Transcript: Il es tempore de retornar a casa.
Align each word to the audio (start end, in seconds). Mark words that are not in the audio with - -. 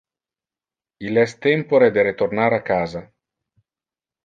Il 1.09 1.19
es 1.25 1.35
tempore 1.47 1.91
de 1.99 2.07
retornar 2.09 2.49
a 2.59 2.61
casa. 2.73 3.05